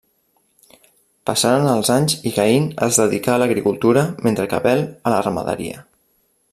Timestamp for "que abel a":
4.55-5.15